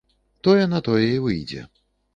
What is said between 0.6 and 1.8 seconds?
на тое й выйдзе.